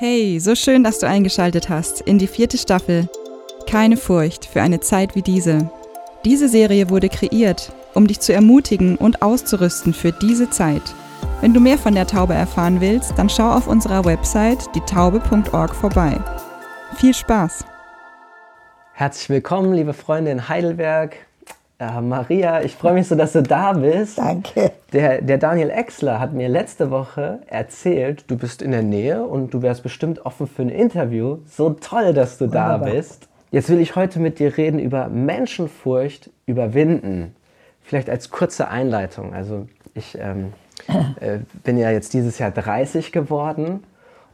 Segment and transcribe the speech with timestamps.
[0.00, 3.08] Hey, so schön, dass du eingeschaltet hast in die vierte Staffel.
[3.66, 5.72] Keine Furcht für eine Zeit wie diese.
[6.24, 10.82] Diese Serie wurde kreiert, um dich zu ermutigen und auszurüsten für diese Zeit.
[11.40, 16.16] Wenn du mehr von der Taube erfahren willst, dann schau auf unserer Website dietaube.org vorbei.
[16.94, 17.64] Viel Spaß!
[18.92, 21.27] Herzlich willkommen, liebe Freunde in Heidelberg.
[21.80, 24.18] Äh, Maria, ich freue mich so, dass du da bist.
[24.18, 24.72] Danke.
[24.92, 29.54] Der, der Daniel Exler hat mir letzte Woche erzählt, du bist in der Nähe und
[29.54, 31.38] du wärst bestimmt offen für ein Interview.
[31.46, 32.80] So toll, dass du Wunderbar.
[32.80, 33.28] da bist.
[33.52, 37.34] Jetzt will ich heute mit dir reden über Menschenfurcht überwinden.
[37.82, 39.32] Vielleicht als kurze Einleitung.
[39.32, 40.52] Also ich ähm,
[41.20, 43.84] äh, bin ja jetzt dieses Jahr 30 geworden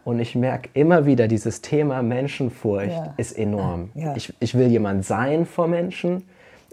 [0.04, 3.14] und ich merke immer wieder, dieses Thema Menschenfurcht ja.
[3.18, 3.90] ist enorm.
[3.94, 4.16] Ja.
[4.16, 6.24] Ich, ich will jemand sein vor Menschen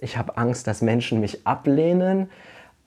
[0.01, 2.29] ich habe Angst, dass Menschen mich ablehnen.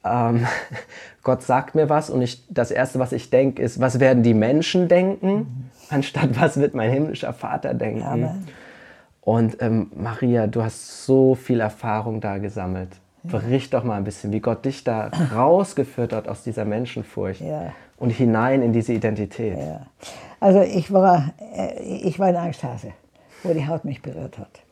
[0.04, 0.46] Ähm,
[1.22, 4.34] Gott sagt mir was und ich, das Erste, was ich denke, ist, was werden die
[4.34, 5.46] Menschen denken, mhm.
[5.88, 8.20] anstatt was wird mein himmlischer Vater denken.
[8.20, 8.34] Ja,
[9.22, 12.90] und ähm, Maria, du hast so viel Erfahrung da gesammelt.
[13.22, 17.72] Bericht doch mal ein bisschen, wie Gott dich da rausgeführt hat aus dieser Menschenfurcht ja.
[17.96, 19.56] und hinein in diese Identität.
[19.56, 19.86] Ja.
[20.40, 22.92] Also ich war, äh, ich war ein Angsthase,
[23.42, 24.63] wo die Haut mich berührt hat.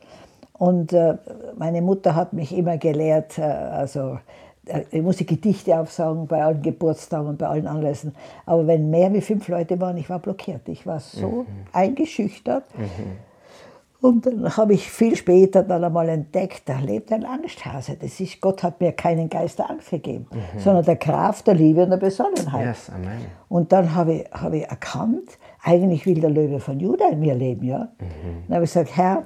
[0.62, 1.16] Und äh,
[1.58, 4.20] meine Mutter hat mich immer gelehrt, äh, also
[4.64, 8.14] äh, ich musste Gedichte aufsagen bei allen Geburtstagen und bei allen Anlässen.
[8.46, 10.68] Aber wenn mehr wie fünf Leute waren, ich war blockiert.
[10.68, 11.46] Ich war so mhm.
[11.72, 12.62] eingeschüchtert.
[12.78, 14.06] Mhm.
[14.06, 17.96] Und dann habe ich viel später dann einmal entdeckt, da lebt ein Angsthase.
[18.00, 20.60] Das ist, Gott hat mir keinen Geist der Angst gegeben, mhm.
[20.60, 22.66] sondern der Kraft, der Liebe und der Besonnenheit.
[22.66, 23.26] Yes, amen.
[23.48, 27.34] Und dann habe ich, habe ich erkannt, eigentlich will der Löwe von Juda in mir
[27.34, 27.66] leben.
[27.66, 27.88] Ja?
[27.98, 28.44] Mhm.
[28.46, 29.24] Dann habe ich gesagt, Herr,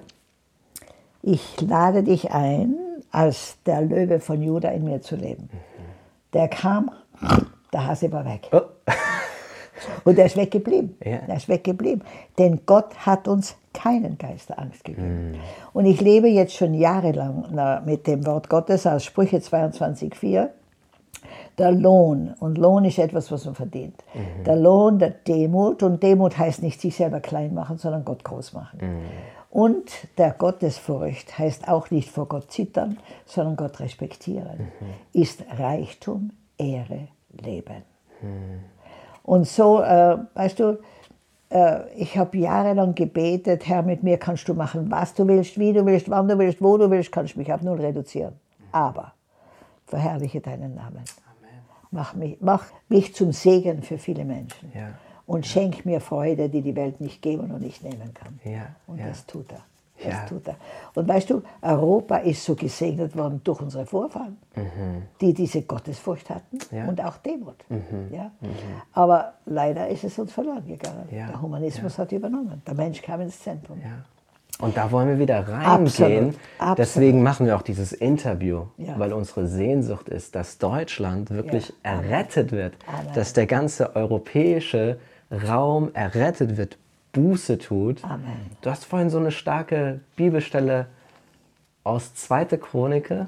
[1.26, 2.76] ich lade dich ein,
[3.10, 5.50] als der Löwe von Juda in mir zu leben.
[6.32, 6.90] Der kam,
[7.72, 8.48] der Hase war weg.
[8.52, 8.60] Oh.
[10.04, 10.96] Und er ist weggeblieben.
[11.04, 11.18] Ja.
[11.26, 12.02] Er ist weggeblieben.
[12.38, 15.32] Denn Gott hat uns keinen Geist der Angst gegeben.
[15.32, 15.34] Mm.
[15.74, 20.48] Und ich lebe jetzt schon jahrelang mit dem Wort Gottes aus Sprüche 22,4.
[21.58, 23.96] Der Lohn, und Lohn ist etwas, was man verdient.
[24.14, 24.44] Mhm.
[24.44, 28.52] Der Lohn der Demut, und Demut heißt nicht sich selber klein machen, sondern Gott groß
[28.52, 28.78] machen.
[28.80, 29.00] Mhm.
[29.56, 35.18] Und der Gottesfurcht heißt auch nicht vor Gott zittern, sondern Gott respektieren, mhm.
[35.18, 37.82] ist Reichtum, Ehre, Leben.
[38.20, 38.60] Mhm.
[39.22, 40.78] Und so, äh, weißt du,
[41.48, 45.72] äh, ich habe jahrelang gebetet, Herr, mit mir kannst du machen, was du willst, wie
[45.72, 48.34] du willst, wann du willst, wo du willst, kannst du mich auf null reduzieren.
[48.72, 49.14] Aber
[49.86, 51.02] verherrliche deinen Namen.
[51.02, 51.62] Amen.
[51.90, 54.70] Mach mich, mach mich zum Segen für viele Menschen.
[54.74, 54.90] Ja
[55.26, 58.38] und schenk mir Freude, die die Welt nicht geben und nicht nehmen kann.
[58.44, 59.08] Ja, und ja.
[59.08, 59.64] das tut er.
[60.02, 60.26] Das ja.
[60.26, 60.56] tut er.
[60.94, 65.02] Und weißt du, Europa ist so gesegnet worden durch unsere Vorfahren, mhm.
[65.20, 66.86] die diese Gottesfurcht hatten ja.
[66.86, 67.64] und auch Demut.
[67.68, 68.12] Mhm.
[68.12, 68.30] Ja?
[68.40, 68.50] Mhm.
[68.92, 71.08] Aber leider ist es uns verloren gegangen.
[71.10, 71.28] Ja.
[71.28, 72.60] Der Humanismus hat übernommen.
[72.66, 73.80] Der Mensch kam ins Zentrum.
[74.58, 76.34] Und da wollen wir wieder reingehen.
[76.58, 76.78] Absolut.
[76.78, 78.66] Deswegen machen wir auch dieses Interview,
[78.96, 83.14] weil unsere Sehnsucht ist, dass Deutschland wirklich errettet wird, Amen.
[83.14, 84.98] dass der ganze europäische
[85.30, 86.78] Raum errettet wird,
[87.12, 88.04] Buße tut.
[88.04, 88.50] Amen.
[88.60, 90.86] Du hast vorhin so eine starke Bibelstelle
[91.82, 92.44] aus 2.
[92.58, 93.26] Chronike.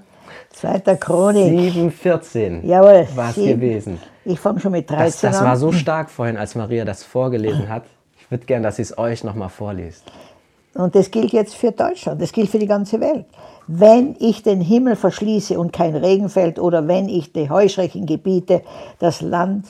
[0.50, 0.78] 2.
[0.97, 1.75] Chronik.
[1.75, 3.09] 7,14 Jawohl.
[3.14, 3.98] War es gewesen.
[4.25, 5.47] Ich fange schon mit 13 das, das an.
[5.47, 7.84] war so stark vorhin, als Maria das vorgelesen hat.
[8.20, 10.04] Ich würde gerne, dass sie es euch nochmal vorliest.
[10.75, 13.25] Und das gilt jetzt für Deutschland, das gilt für die ganze Welt.
[13.66, 18.62] Wenn ich den Himmel verschließe und kein Regen fällt oder wenn ich die Heuschrecken gebiete,
[18.98, 19.65] das Land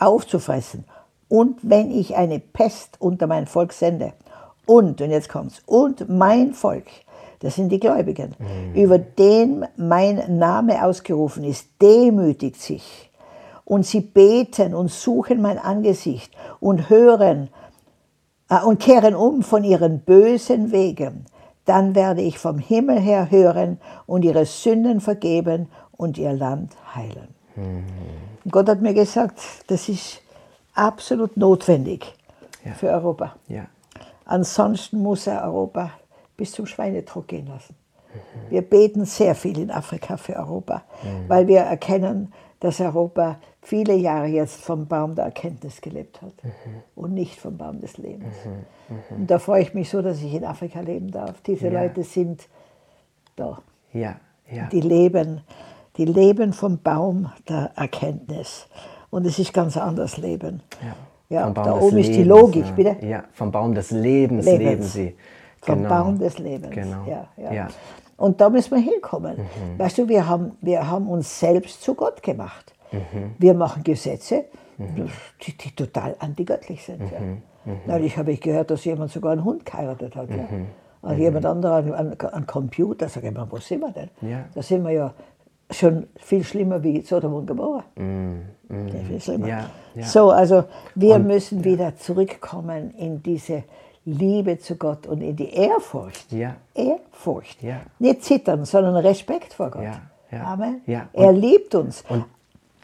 [0.00, 0.84] aufzufressen
[1.28, 4.12] und wenn ich eine Pest unter mein Volk sende
[4.66, 6.86] und, und jetzt kommt's, und mein Volk,
[7.40, 8.74] das sind die Gläubigen, mhm.
[8.74, 13.10] über den mein Name ausgerufen ist, demütigt sich
[13.64, 17.50] und sie beten und suchen mein Angesicht und hören
[18.48, 21.26] äh, und kehren um von ihren bösen Wegen,
[21.64, 27.28] dann werde ich vom Himmel her hören und ihre Sünden vergeben und ihr Land heilen.
[27.56, 27.84] Mhm.
[28.50, 30.22] Gott hat mir gesagt, das ist
[30.78, 32.14] absolut notwendig
[32.64, 32.72] ja.
[32.72, 33.34] für Europa.
[33.48, 33.66] Ja.
[34.24, 35.90] Ansonsten muss er Europa
[36.36, 37.74] bis zum Schweinedruck gehen lassen.
[38.14, 38.50] Mhm.
[38.50, 41.28] Wir beten sehr viel in Afrika für Europa, mhm.
[41.28, 46.82] weil wir erkennen, dass Europa viele Jahre jetzt vom Baum der Erkenntnis gelebt hat mhm.
[46.94, 48.34] und nicht vom Baum des Lebens.
[48.44, 48.96] Mhm.
[48.96, 49.16] Mhm.
[49.16, 51.40] Und da freue ich mich so, dass ich in Afrika leben darf.
[51.42, 51.82] Diese ja.
[51.82, 52.48] Leute sind
[53.36, 53.58] da.
[53.92, 54.16] Ja.
[54.50, 54.66] Ja.
[54.68, 55.42] Die leben,
[55.96, 58.66] die leben vom Baum der Erkenntnis.
[59.10, 60.62] Und es ist ganz anders Leben.
[60.82, 60.94] Ja.
[61.30, 62.72] Ja, da oben Lebens, ist die Logik, ja.
[62.72, 63.06] bitte.
[63.06, 64.58] Ja, vom Baum des Lebens, Lebens.
[64.64, 65.16] leben sie.
[65.60, 65.88] Vom genau.
[65.88, 66.74] Baum des Lebens.
[66.74, 67.04] Genau.
[67.06, 67.68] Ja, ja.
[68.16, 69.36] Und da müssen wir hinkommen.
[69.36, 69.78] Mhm.
[69.78, 72.74] Weißt du, wir haben, wir haben uns selbst zu Gott gemacht.
[72.90, 73.34] Mhm.
[73.38, 74.46] Wir machen Gesetze,
[74.78, 75.08] mhm.
[75.46, 77.02] die, die, total antigöttlich sind.
[77.02, 77.20] Ja.
[77.20, 77.42] Mhm.
[77.86, 80.30] Neulich habe ich gehört, dass jemand sogar einen Hund geheiratet hat.
[80.30, 80.48] Ja.
[81.02, 83.08] Also jemand anderer an, an, an Computer.
[83.08, 84.08] Sag ich mal, wo sind wir denn?
[84.22, 84.46] Ja.
[84.54, 85.14] Da sind wir ja
[85.70, 87.84] schon viel schlimmer wie Sodom und Gomorra.
[87.96, 89.48] Sehr viel schlimmer.
[89.48, 90.02] Ja, ja.
[90.06, 93.64] So, also wir müssen wieder zurückkommen in diese
[94.04, 96.32] Liebe zu Gott und in die Ehrfurcht.
[96.32, 96.56] Ja.
[96.74, 97.62] Ehrfurcht.
[97.62, 97.80] Ja.
[97.98, 99.82] Nicht zittern, sondern Respekt vor Gott.
[99.82, 100.80] Ja, Amen.
[100.86, 101.08] ja.
[101.12, 102.04] Er Und- liebt uns.
[102.08, 102.24] Und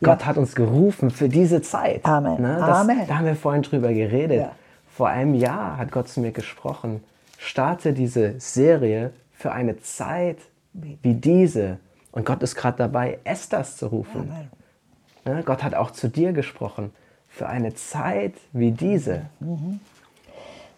[0.02, 2.04] Gott hat uns gerufen für diese Zeit.
[2.04, 2.42] Amen.
[2.42, 2.56] Ne?
[2.58, 3.00] Das, Amen.
[3.08, 4.46] Da haben wir vorhin drüber geredet.
[4.88, 7.02] Vor einem Jahr hat Gott zu mir gesprochen.
[7.38, 10.38] Starte diese Serie für eine Zeit
[10.72, 11.78] wie diese.
[12.14, 14.32] Und Gott ist gerade dabei, Esthers zu rufen.
[15.24, 15.42] Ne?
[15.44, 16.92] Gott hat auch zu dir gesprochen.
[17.28, 19.26] Für eine Zeit wie diese.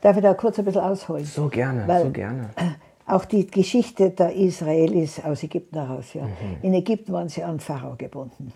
[0.00, 1.26] Darf ich da kurz ein bisschen ausholen?
[1.26, 2.50] So gerne, Weil- so gerne.
[3.08, 6.12] Auch die Geschichte der Israelis aus Ägypten heraus.
[6.14, 6.24] Ja.
[6.24, 6.32] Mhm.
[6.62, 8.52] In Ägypten waren sie an Pharao gebunden,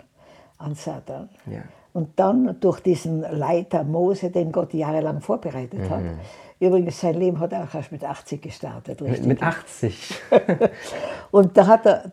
[0.61, 1.29] an Satan.
[1.45, 1.61] Ja.
[1.93, 6.03] Und dann durch diesen Leiter Mose, den Gott jahrelang vorbereitet hat.
[6.61, 9.01] Übrigens, sein Leben hat auch erst mit 80 gestartet.
[9.01, 9.07] Mhm.
[9.07, 9.27] Mit, Richtig.
[9.27, 10.21] mit 80.
[11.31, 12.03] Und da, er, da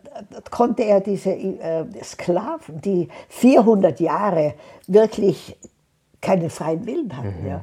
[0.49, 4.55] konnte er diese äh, Sklaven, die 400 Jahre
[4.87, 5.55] wirklich
[6.21, 7.61] keinen freien Willen hatten, ja,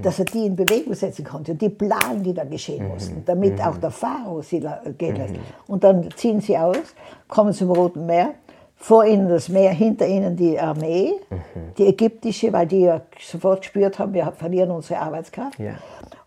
[0.00, 1.52] dass er die in Bewegung setzen konnte.
[1.52, 5.34] Und die Plagen, die da geschehen mussten, damit auch der Pharao sie gehen lässt.
[5.66, 6.94] Und dann ziehen sie aus,
[7.26, 8.34] kommen zum Roten Meer,
[8.80, 11.14] vor ihnen das Meer, hinter ihnen die Armee,
[11.76, 15.58] die ägyptische, weil die ja sofort gespürt haben, wir verlieren unsere Arbeitskraft.
[15.58, 15.74] Ja.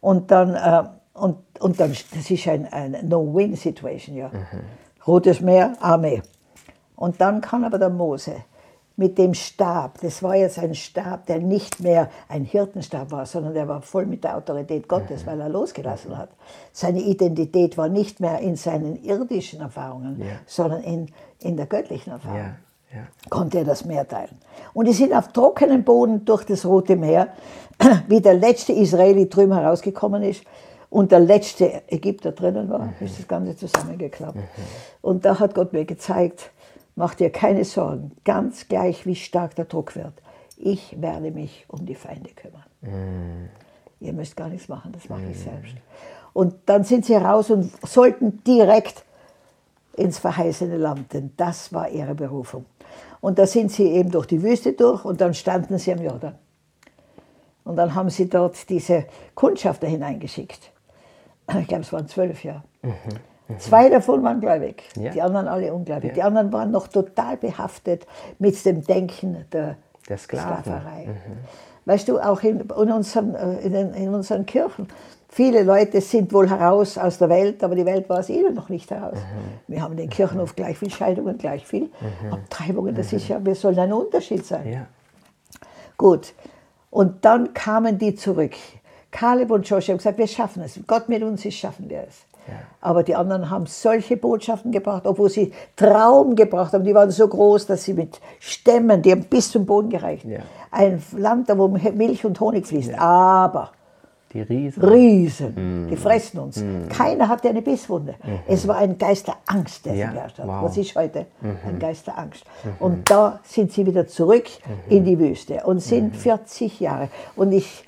[0.01, 0.83] Und dann, äh,
[1.13, 4.31] und, und dann, das ist ein, eine No-Win-Situation, ja.
[5.07, 6.21] Rotes Meer, Armee.
[6.95, 8.35] Und dann kann aber der Mose
[9.01, 13.55] mit dem Stab, das war jetzt ein Stab, der nicht mehr ein Hirtenstab war, sondern
[13.55, 16.29] der war voll mit der Autorität Gottes, weil er losgelassen hat.
[16.71, 20.35] Seine Identität war nicht mehr in seinen irdischen Erfahrungen, Ja.
[20.45, 21.07] sondern in,
[21.39, 22.55] in der göttlichen Erfahrung Ja,
[22.95, 23.03] ja.
[23.31, 24.37] konnte er das Meer teilen.
[24.75, 27.29] Und die sind auf trockenem Boden durch das Rote Meer,
[28.07, 30.43] wie der letzte Israeli drüben herausgekommen ist
[30.91, 34.37] und der letzte Ägypter drinnen war, ist das Ganze zusammengeklappt.
[35.01, 36.51] Und da hat Gott mir gezeigt,
[36.95, 40.13] mach dir keine Sorgen, ganz gleich wie stark der Druck wird.
[40.57, 43.49] Ich werde mich um die Feinde kümmern.
[43.99, 45.75] Ihr müsst gar nichts machen, das mache ich selbst.
[46.33, 49.03] Und dann sind sie raus und sollten direkt
[49.95, 52.65] ins verheißene Land, denn das war ihre Berufung.
[53.19, 56.35] Und da sind sie eben durch die Wüste durch und dann standen sie am Jordan.
[57.63, 59.05] Und dann haben sie dort diese
[59.35, 60.71] Kundschafter hineingeschickt.
[61.59, 62.63] Ich glaube, es waren zwölf Jahre.
[63.59, 65.11] Zwei davon waren gläubig, Ja.
[65.11, 66.09] die anderen alle ungläubig.
[66.09, 66.13] Ja.
[66.15, 68.05] Die anderen waren noch total behaftet
[68.39, 69.75] mit dem Denken der,
[70.07, 70.17] Der.
[70.17, 71.09] Sklaverei.
[71.85, 74.87] Weißt du, auch in, in, unseren, äh, in, den, in unseren Kirchen,
[75.29, 78.69] viele Leute sind wohl heraus aus der Welt, aber die Welt war es ihnen noch
[78.69, 79.17] nicht heraus.
[79.67, 81.89] Wir haben in den Kirchenhof gleich viel Scheidungen, gleich viel
[82.29, 82.93] Abtreibungen.
[82.93, 84.71] Das ist ja, wir sollen ein Unterschied sein.
[84.71, 84.87] Ja.
[85.97, 86.33] Gut.
[86.91, 88.53] Und dann kamen die zurück.
[89.11, 90.79] Kaleb und Joshua haben gesagt, wir schaffen es.
[90.87, 92.21] Gott mit uns ist, schaffen wir es.
[92.81, 96.83] Aber die anderen haben solche Botschaften gebracht, obwohl sie Traum gebracht haben.
[96.83, 100.25] Die waren so groß, dass sie mit Stämmen, die haben bis zum Boden gereicht.
[100.25, 100.39] Ja.
[100.71, 102.97] Ein Land, da wo Milch und Honig fließt.
[102.97, 103.69] Aber
[104.33, 104.83] Die Riesen.
[104.83, 106.61] Riesen, die fressen uns.
[106.89, 108.15] Keiner hatte eine Bisswunde.
[108.47, 110.47] Es war ein Geist der Angst, der Ja, sie geherrscht hat.
[110.47, 110.63] wow.
[110.63, 111.27] Was ist heute?
[111.43, 112.43] Ein Geist der Angst.
[112.79, 114.45] Und da sind sie wieder zurück
[114.89, 117.09] in die Wüste und sind 40 Jahre.
[117.35, 117.85] Und ich,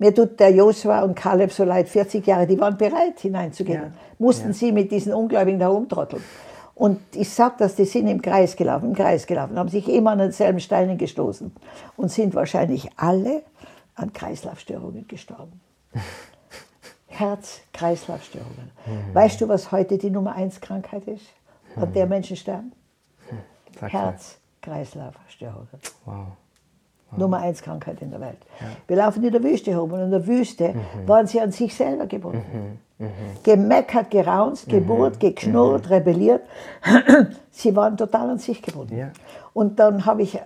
[0.00, 3.82] mir tut der Josua und Kaleb so leid, 40 Jahre, die waren bereit hineinzugehen.
[3.82, 6.24] Ja, Mussten sie mit diesen Ungläubigen da rumtrotteln.
[6.74, 10.12] Und ich sag das, die sind im Kreis gelaufen, im Kreis gelaufen, haben sich immer
[10.12, 11.52] an denselben Steinen gestoßen
[11.98, 13.42] und sind wahrscheinlich alle
[13.94, 15.60] an Kreislaufstörungen gestorben.
[17.08, 18.70] Herz-Kreislaufstörungen.
[19.12, 21.26] Weißt du, was heute die Nummer eins Krankheit ist,
[21.76, 22.72] an der Menschen sterben?
[23.78, 23.90] Mal.
[23.90, 25.68] Herz-Kreislaufstörungen.
[26.06, 26.28] Wow.
[27.16, 28.38] Nummer eins Krankheit in der Welt.
[28.86, 31.08] Wir laufen in der Wüste herum und in der Wüste Mhm.
[31.08, 32.78] waren sie an sich selber gebunden.
[33.42, 34.72] Gemeckert, geraunzt, Mhm.
[34.72, 36.42] geburt, geknurrt, rebelliert.
[37.50, 38.96] sie waren total an sich gebunden.
[38.96, 39.10] Ja.
[39.54, 40.38] Und dann habe ich,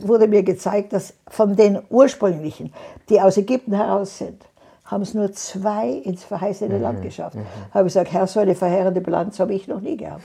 [0.00, 2.72] wurde mir gezeigt, dass von den ursprünglichen,
[3.08, 4.42] die aus Ägypten heraus sind,
[4.84, 6.28] haben es nur zwei ins Mhm.
[6.28, 7.36] verheißene Land geschafft.
[7.72, 10.22] Habe ich gesagt, Herr, so eine verheerende Bilanz habe ich noch nie gehabt.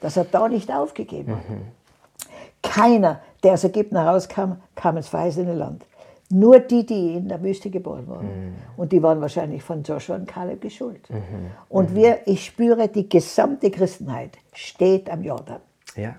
[0.00, 1.34] Das hat da nicht aufgegeben.
[2.62, 5.84] Keiner, der aus Ägypten herauskam, kam ins verheißene Land.
[6.32, 8.54] Nur die, die in der Wüste geboren wurden.
[8.76, 11.08] Und die waren wahrscheinlich von Joshua und Kaleb geschult.
[11.68, 15.60] Und wir, ich spüre, die gesamte Christenheit steht am Jordan.
[15.96, 16.14] Ja,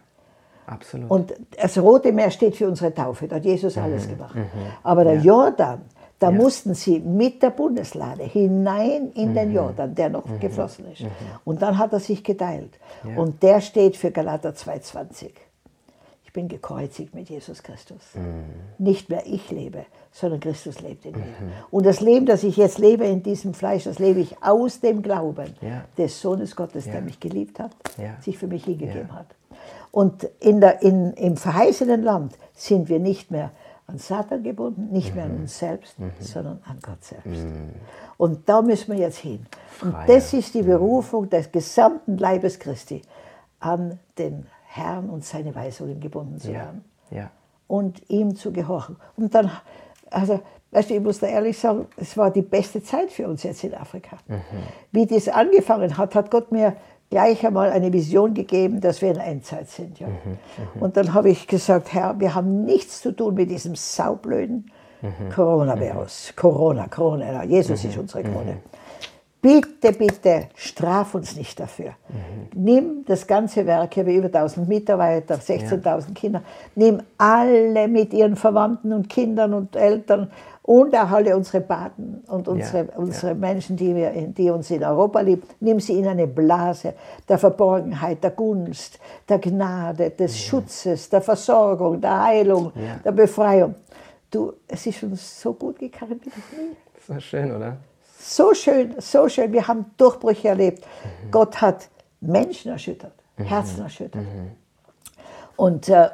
[0.67, 1.09] absolut.
[1.09, 4.35] Und das Rote Meer steht für unsere Taufe, da hat Jesus alles gemacht.
[4.83, 5.81] Aber der Jordan,
[6.19, 11.05] da mussten sie mit der Bundeslade hinein in den Jordan, der noch geflossen ist.
[11.45, 12.77] Und dann hat er sich geteilt.
[13.15, 15.29] Und der steht für Galater 2,20.
[16.31, 17.99] Ich bin gekreuzigt mit Jesus Christus.
[18.13, 18.45] Mhm.
[18.77, 21.25] Nicht mehr ich lebe, sondern Christus lebt in mir.
[21.25, 21.51] Mhm.
[21.71, 25.01] Und das Leben, das ich jetzt lebe in diesem Fleisch, das lebe ich aus dem
[25.01, 25.83] Glauben ja.
[25.97, 26.93] des Sohnes Gottes, ja.
[26.93, 28.15] der mich geliebt hat, ja.
[28.21, 29.25] sich für mich hingegeben hat.
[29.91, 33.51] Und in der, in, im verheißenen Land sind wir nicht mehr
[33.87, 35.15] an Satan gebunden, nicht mhm.
[35.15, 35.41] mehr an mhm.
[35.41, 36.11] uns selbst, mhm.
[36.21, 37.43] sondern an Gott selbst.
[37.43, 37.71] Mhm.
[38.15, 39.45] Und da müssen wir jetzt hin.
[39.81, 40.07] Und Freier.
[40.07, 43.01] das ist die Berufung des gesamten Leibes Christi,
[43.59, 46.85] an den Herrn und seine Weisungen gebunden zu werden.
[47.09, 47.17] Ja.
[47.17, 47.31] Ja.
[47.67, 48.95] Und ihm zu gehorchen.
[49.17, 49.51] Und dann,
[50.09, 50.39] also,
[50.71, 53.63] weißt du, ich muss da ehrlich sagen, es war die beste Zeit für uns jetzt
[53.65, 54.17] in Afrika.
[54.27, 54.41] Mhm.
[54.91, 56.75] Wie das angefangen hat, hat Gott mir
[57.09, 59.99] gleich einmal eine Vision gegeben, dass wir in Endzeit sind.
[59.99, 60.07] Ja.
[60.07, 60.13] Mhm,
[60.75, 60.81] mhm.
[60.81, 65.29] Und dann habe ich gesagt, Herr, wir haben nichts zu tun mit diesem saublöden mhm.
[65.29, 66.33] Coronavirus.
[66.37, 68.57] Corona, Corona, Jesus ist unsere Krone.
[69.41, 71.93] Bitte, bitte, straf uns nicht dafür.
[72.53, 76.01] Nimm das ganze Werk, ich habe über 1000 Mitarbeiter, 16.000 ja.
[76.13, 76.43] Kinder,
[76.75, 80.29] nimm alle mit ihren Verwandten und Kindern und Eltern
[80.61, 83.33] und auch alle unsere Paten und unsere, ja, unsere.
[83.33, 86.93] Menschen, die, wir, die uns in Europa lieben, nimm sie in eine Blase
[87.27, 90.49] der Verborgenheit, der Gunst, der Gnade, des ja.
[90.49, 92.71] Schutzes, der Versorgung, der Heilung,
[93.03, 93.73] der Befreiung.
[94.29, 96.75] Du, es ist uns so gut gegangen wie noch nie.
[97.07, 97.77] So schön, oder?
[98.23, 99.51] So schön, so schön.
[99.51, 100.85] Wir haben Durchbrüche erlebt.
[100.85, 101.31] Mhm.
[101.31, 103.45] Gott hat Menschen erschüttert, mhm.
[103.45, 104.21] Herzen erschüttert.
[104.21, 104.51] Mhm.
[105.55, 106.09] Und äh,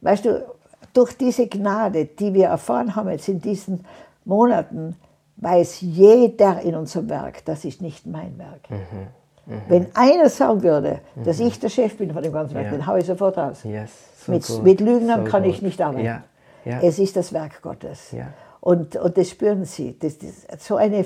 [0.00, 0.44] weißt du,
[0.92, 3.84] durch diese Gnade, die wir erfahren haben jetzt in diesen
[4.24, 4.96] Monaten,
[5.36, 8.70] weiß jeder in unserem Werk, das ist nicht mein Werk.
[8.70, 8.76] Mhm.
[9.46, 9.62] Mhm.
[9.68, 11.46] Wenn einer sagen würde, dass mhm.
[11.46, 12.72] ich der Chef bin von dem ganzen Werk, ja.
[12.72, 13.60] dann haue ich sofort raus.
[13.62, 13.90] Yes,
[14.24, 15.52] so mit, mit Lügnern so kann gut.
[15.52, 16.04] ich nicht arbeiten.
[16.04, 16.22] Ja.
[16.64, 16.80] Ja.
[16.82, 18.12] Es ist das Werk Gottes.
[18.66, 19.96] Und, und das spüren sie.
[19.96, 21.04] Das, das, so eine, ja.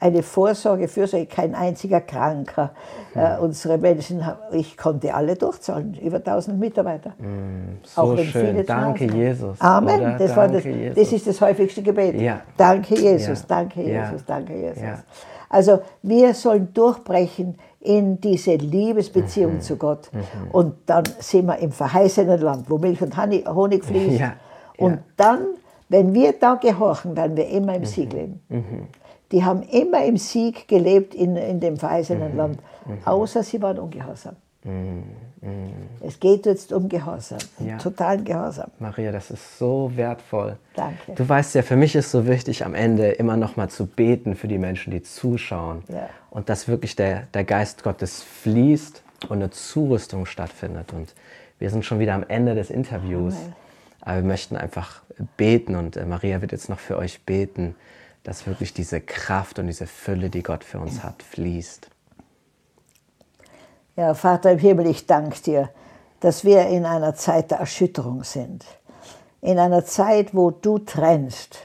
[0.00, 2.72] eine Vorsorge, Fürsorge, kein einziger Kranker.
[3.14, 3.38] Ja.
[3.38, 7.14] Äh, unsere Menschen, ich konnte alle durchzahlen, über 1000 Mitarbeiter.
[7.16, 8.48] Mm, so Auch wenn schön.
[8.48, 9.58] Viele danke Jesus.
[9.62, 10.18] Amen.
[10.18, 10.94] Das, danke das, Jesus.
[10.94, 12.20] das ist das häufigste Gebet.
[12.20, 12.42] Ja.
[12.58, 14.82] Danke Jesus, danke Jesus, danke Jesus.
[15.48, 19.60] Also wir sollen durchbrechen in diese Liebesbeziehung mhm.
[19.62, 20.10] zu Gott.
[20.12, 20.50] Mhm.
[20.52, 24.22] Und dann sind wir im verheißenen Land, wo Milch und Honig fließt.
[24.76, 25.46] Und dann
[25.90, 27.86] wenn wir da gehorchen, werden wir immer im mhm.
[27.86, 28.40] Sieg leben.
[28.48, 28.86] Mhm.
[29.32, 32.36] Die haben immer im Sieg gelebt in, in dem verheißenen mhm.
[32.38, 32.98] Land, mhm.
[33.04, 34.36] außer sie waren ungehorsam.
[34.64, 35.04] Mhm.
[35.42, 35.72] Mhm.
[36.00, 37.78] Es geht jetzt um Gehorsam, um ja.
[37.78, 38.70] totalen Gehorsam.
[38.78, 40.58] Maria, das ist so wertvoll.
[40.76, 41.12] Danke.
[41.14, 44.36] Du weißt ja, für mich ist so wichtig, am Ende immer noch mal zu beten
[44.36, 45.82] für die Menschen, die zuschauen.
[45.88, 46.08] Ja.
[46.30, 50.92] Und dass wirklich der, der Geist Gottes fließt und eine Zurüstung stattfindet.
[50.92, 51.14] Und
[51.58, 53.34] wir sind schon wieder am Ende des Interviews.
[53.34, 53.69] Amen.
[54.00, 55.02] Aber wir möchten einfach
[55.36, 57.74] beten und äh, Maria wird jetzt noch für euch beten,
[58.22, 61.88] dass wirklich diese Kraft und diese Fülle, die Gott für uns hat, fließt.
[63.96, 65.70] Ja, Vater im Himmel, ich danke dir,
[66.20, 68.64] dass wir in einer Zeit der Erschütterung sind.
[69.40, 71.58] In einer Zeit, wo du trennst,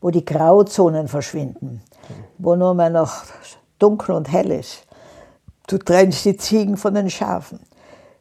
[0.00, 1.80] wo die Grauzonen verschwinden,
[2.38, 3.24] wo nur mehr noch
[3.78, 4.84] dunkel und hell ist.
[5.68, 7.60] Du trennst die Ziegen von den Schafen.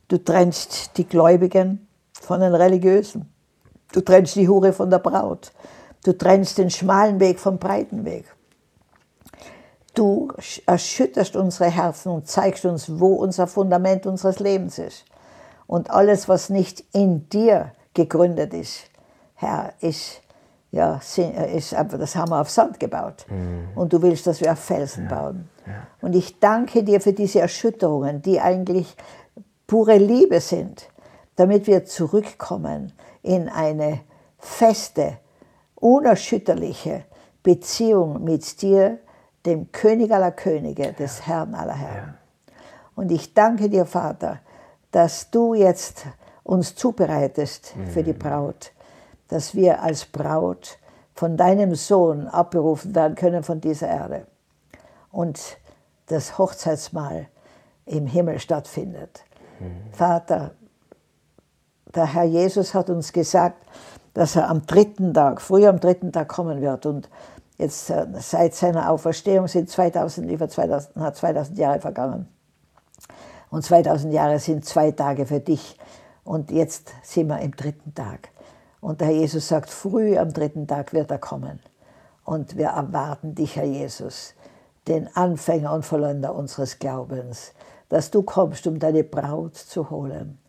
[0.07, 1.87] Du trennst die Gläubigen
[2.21, 3.31] von den Religiösen.
[3.91, 5.51] Du trennst die Hure von der Braut.
[6.03, 8.25] Du trennst den schmalen Weg vom breiten Weg.
[9.93, 10.29] Du
[10.65, 15.05] erschütterst unsere Herzen und zeigst uns, wo unser Fundament unseres Lebens ist.
[15.67, 18.85] Und alles, was nicht in dir gegründet ist,
[19.35, 20.21] Herr, ist,
[20.71, 21.01] ja,
[21.53, 23.25] ist einfach, das haben wir auf Sand gebaut.
[23.29, 23.69] Mhm.
[23.75, 25.09] Und du willst, dass wir auf Felsen ja.
[25.09, 25.49] bauen.
[25.67, 25.87] Ja.
[26.01, 28.95] Und ich danke dir für diese Erschütterungen, die eigentlich
[29.67, 30.90] pure Liebe sind
[31.41, 32.93] damit wir zurückkommen
[33.23, 34.01] in eine
[34.37, 35.17] feste,
[35.73, 37.05] unerschütterliche
[37.41, 38.99] Beziehung mit dir,
[39.47, 42.13] dem König aller Könige, des Herrn aller Herren.
[42.95, 44.39] Und ich danke dir, Vater,
[44.91, 46.05] dass du jetzt
[46.43, 48.19] uns zubereitest für die mhm.
[48.19, 48.71] Braut,
[49.27, 50.77] dass wir als Braut
[51.15, 54.27] von deinem Sohn abberufen werden können von dieser Erde
[55.11, 55.57] und
[56.05, 57.29] das Hochzeitsmahl
[57.87, 59.23] im Himmel stattfindet.
[59.59, 59.91] Mhm.
[59.91, 60.51] Vater,
[61.95, 63.65] der Herr Jesus hat uns gesagt,
[64.13, 66.85] dass er am dritten Tag, früh am dritten Tag kommen wird.
[66.85, 67.09] Und
[67.57, 72.27] jetzt äh, seit seiner Auferstehung sind 2000, über 2000, 2000 Jahre vergangen.
[73.49, 75.77] Und 2000 Jahre sind zwei Tage für dich.
[76.23, 78.29] Und jetzt sind wir im dritten Tag.
[78.79, 81.59] Und der Herr Jesus sagt, früh am dritten Tag wird er kommen.
[82.23, 84.33] Und wir erwarten dich, Herr Jesus,
[84.87, 87.53] den Anfänger und Vollender unseres Glaubens,
[87.89, 90.39] dass du kommst, um deine Braut zu holen.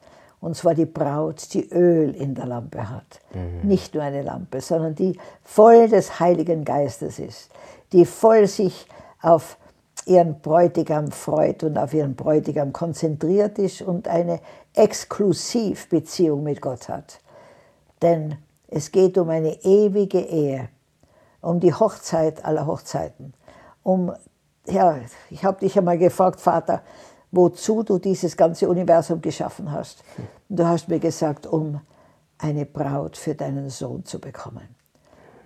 [0.42, 3.20] Und zwar die Braut, die Öl in der Lampe hat.
[3.32, 3.68] Mhm.
[3.68, 7.48] Nicht nur eine Lampe, sondern die voll des Heiligen Geistes ist.
[7.92, 8.88] Die voll sich
[9.20, 9.56] auf
[10.04, 14.40] ihren Bräutigam freut und auf ihren Bräutigam konzentriert ist und eine
[14.74, 17.20] Exklusivbeziehung mit Gott hat.
[18.02, 20.68] Denn es geht um eine ewige Ehe,
[21.40, 23.32] um die Hochzeit aller Hochzeiten.
[23.84, 24.12] Um,
[24.66, 24.96] ja,
[25.30, 26.82] ich habe dich einmal gefragt, Vater,
[27.32, 30.04] wozu du dieses ganze Universum geschaffen hast.
[30.48, 31.80] Und du hast mir gesagt, um
[32.38, 34.68] eine Braut für deinen Sohn zu bekommen.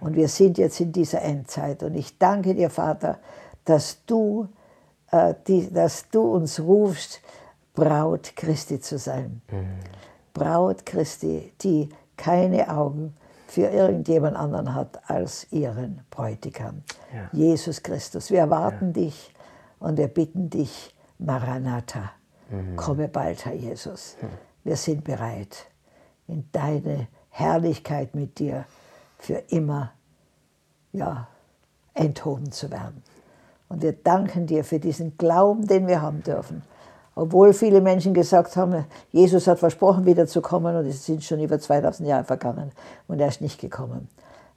[0.00, 1.82] Und wir sind jetzt in dieser Endzeit.
[1.82, 3.18] Und ich danke dir, Vater,
[3.64, 4.48] dass du,
[5.10, 7.20] äh, die, dass du uns rufst,
[7.74, 9.42] Braut Christi zu sein.
[9.50, 9.78] Mhm.
[10.34, 13.14] Braut Christi, die keine Augen
[13.46, 16.82] für irgendjemand anderen hat als ihren Bräutigam,
[17.14, 17.28] ja.
[17.32, 18.30] Jesus Christus.
[18.30, 18.92] Wir erwarten ja.
[19.04, 19.34] dich
[19.78, 22.12] und wir bitten dich, Maranatha,
[22.50, 22.76] mhm.
[22.76, 24.16] komme bald, Herr Jesus.
[24.20, 24.26] Mhm.
[24.64, 25.66] Wir sind bereit,
[26.26, 28.64] in deine Herrlichkeit mit dir
[29.18, 29.92] für immer
[30.92, 31.28] ja,
[31.94, 33.02] enthoben zu werden.
[33.68, 36.62] Und wir danken dir für diesen Glauben, den wir haben dürfen.
[37.14, 42.08] Obwohl viele Menschen gesagt haben, Jesus hat versprochen, wiederzukommen und es sind schon über 2000
[42.08, 42.72] Jahre vergangen
[43.08, 44.08] und er ist nicht gekommen.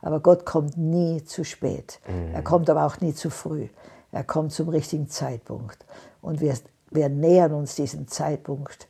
[0.02, 2.00] Aber Gott kommt nie zu spät.
[2.08, 2.36] Mhm.
[2.36, 3.68] Er kommt aber auch nie zu früh.
[4.12, 5.86] Er kommt zum richtigen Zeitpunkt.
[6.22, 6.54] Und wir,
[6.92, 8.88] wir nähern uns diesem Zeitpunkt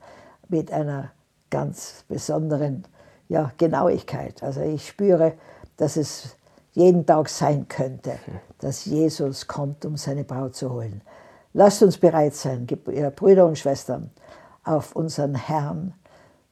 [0.48, 1.12] mit einer
[1.50, 2.86] ganz besonderen
[3.27, 4.41] ja, Genauigkeit.
[4.43, 5.33] Also ich spüre,
[5.77, 6.36] dass es
[6.74, 8.17] jeden Tag sein könnte,
[8.59, 11.01] dass Jesus kommt, um seine Braut zu holen.
[11.53, 14.12] Lasst uns bereit sein, Brüder und Schwestern,
[14.63, 15.93] auf unseren Herrn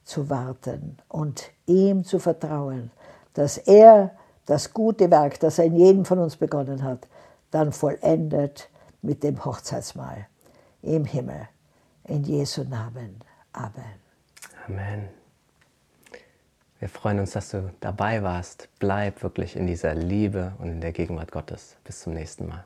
[0.02, 2.90] zu warten und ihm zu vertrauen,
[3.34, 4.12] dass er
[4.46, 7.06] das gute Werk, das er in jedem von uns begonnen hat,
[7.50, 8.68] dann vollendet
[9.02, 10.26] mit dem Hochzeitsmahl
[10.88, 11.48] im Himmel.
[12.04, 13.20] In Jesu Namen.
[13.52, 14.00] Amen.
[14.66, 15.08] Amen.
[16.78, 18.70] Wir freuen uns, dass du dabei warst.
[18.78, 21.76] Bleib wirklich in dieser Liebe und in der Gegenwart Gottes.
[21.84, 22.64] Bis zum nächsten Mal.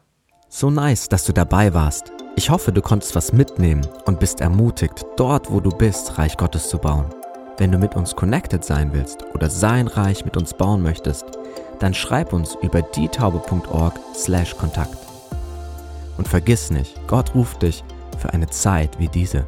[0.48, 2.12] So nice, dass du dabei warst.
[2.36, 6.68] Ich hoffe, du konntest was mitnehmen und bist ermutigt, dort, wo du bist, Reich Gottes
[6.68, 7.06] zu bauen.
[7.56, 11.24] Wenn du mit uns connected sein willst oder sein Reich mit uns bauen möchtest,
[11.78, 14.98] dann schreib uns über dietaube.org/kontakt.
[16.18, 17.82] Und vergiss nicht, Gott ruft dich
[18.22, 19.46] für eine Zeit wie diese.